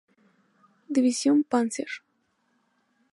División 0.89 1.43
Panzer. 1.43 1.91